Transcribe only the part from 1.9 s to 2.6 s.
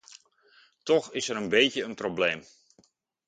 probleem.